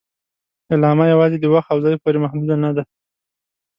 اعلامیه 0.71 1.07
یواځې 1.13 1.37
د 1.39 1.45
وخت 1.53 1.69
او 1.73 1.79
ځای 1.83 1.95
پورې 2.01 2.17
محدود 2.23 2.51
نه 2.63 2.71
ده. 2.75 2.83